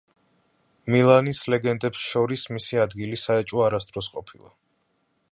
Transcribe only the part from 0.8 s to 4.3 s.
მილანის ლეგენდებს შორის მისი ადგილი საეჭვო არასდროს